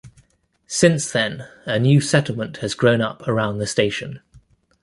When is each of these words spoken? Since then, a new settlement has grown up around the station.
Since 0.65 1.11
then, 1.11 1.47
a 1.67 1.77
new 1.77 2.01
settlement 2.01 2.57
has 2.57 2.73
grown 2.73 3.01
up 3.01 3.27
around 3.27 3.59
the 3.59 3.67
station. 3.67 4.19